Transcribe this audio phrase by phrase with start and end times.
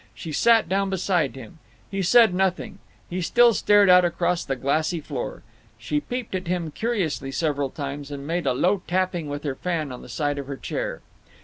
[0.15, 1.59] She sat down beside him.
[1.91, 5.43] He said nothing; he still stared out across the glassy floor.
[5.77, 9.91] She peeped at him curiously several times, and made a low tapping with her fan
[9.91, 11.01] on the side of her chair.